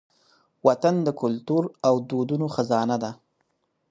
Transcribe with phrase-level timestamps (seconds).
[0.67, 3.11] وطن د کلتور او دودونو خزانه ده.